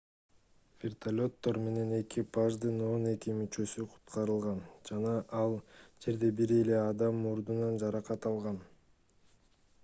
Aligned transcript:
вертолеттор 0.83 1.59
менен 1.65 1.91
экипаждын 1.97 2.79
он 2.85 3.05
эки 3.11 3.35
мүчөсү 3.41 3.85
куткарылган 3.91 4.63
жана 4.91 5.13
ал 5.43 5.55
жерде 6.07 6.31
бир 6.41 6.55
эле 6.57 6.81
адам 6.87 7.23
мурдунан 7.27 7.79
жаракат 7.85 8.29
алган 8.33 8.59